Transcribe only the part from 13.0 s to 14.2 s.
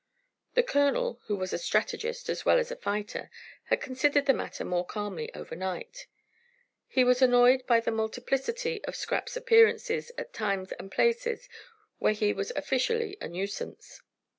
a nuisance.